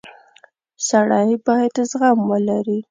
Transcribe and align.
•سړی 0.87 1.31
باید 1.45 1.73
زغم 1.89 2.17
ولري. 2.31 2.77